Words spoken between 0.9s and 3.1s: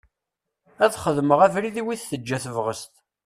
xedmeɣ abrid i wid teǧǧa tebɣest.